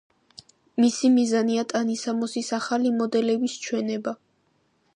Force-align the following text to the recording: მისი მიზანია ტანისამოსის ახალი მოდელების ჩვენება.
მისი 0.83 1.11
მიზანია 1.17 1.65
ტანისამოსის 1.73 2.49
ახალი 2.59 2.93
მოდელების 3.03 3.59
ჩვენება. 3.67 4.15